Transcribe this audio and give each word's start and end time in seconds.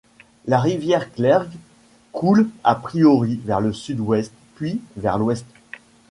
La 0.47 0.57
rivière 0.59 1.11
Clergue 1.13 1.53
coule 2.11 2.49
à 2.63 2.73
priori 2.73 3.39
vers 3.45 3.61
le 3.61 3.71
sud-ouest, 3.71 4.31
puis 4.55 4.81
vers 4.97 5.19
l'ouest. 5.19 5.45